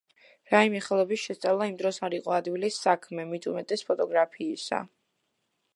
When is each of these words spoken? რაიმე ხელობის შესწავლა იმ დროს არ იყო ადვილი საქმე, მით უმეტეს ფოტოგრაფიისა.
რაიმე 0.53 0.79
ხელობის 0.85 1.25
შესწავლა 1.27 1.67
იმ 1.73 1.77
დროს 1.81 2.01
არ 2.07 2.15
იყო 2.19 2.33
ადვილი 2.39 2.73
საქმე, 2.79 3.27
მით 3.35 3.47
უმეტეს 3.53 3.87
ფოტოგრაფიისა. 3.91 4.83